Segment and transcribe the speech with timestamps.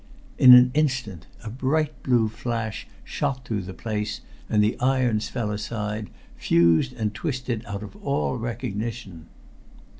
[0.39, 5.51] In an instant a bright blue flash shot through the place, and the irons fell
[5.51, 9.27] aside, fused and twisted out of all recognition.